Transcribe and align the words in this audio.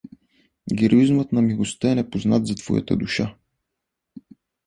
Героизмът 0.75 1.31
на 1.31 1.41
милостта 1.41 1.91
е 1.91 1.95
непознат 1.95 2.47
за 2.47 2.55
твоята 2.55 2.97
душа! 2.97 3.35